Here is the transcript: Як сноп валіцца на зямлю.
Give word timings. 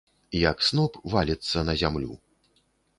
Як 0.51 0.57
сноп 0.69 0.97
валіцца 1.17 1.57
на 1.71 1.79
зямлю. 1.85 2.13